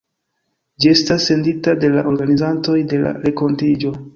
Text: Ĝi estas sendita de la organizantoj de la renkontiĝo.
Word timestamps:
Ĝi 0.85 0.89
estas 0.93 1.27
sendita 1.31 1.75
de 1.83 1.91
la 1.99 2.07
organizantoj 2.15 2.81
de 2.95 3.03
la 3.07 3.17
renkontiĝo. 3.23 3.95